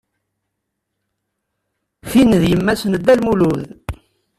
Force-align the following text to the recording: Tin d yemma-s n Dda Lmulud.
Tin 2.09 2.31
d 2.41 2.43
yemma-s 2.51 2.81
n 2.85 2.93
Dda 2.97 3.13
Lmulud. 3.19 3.63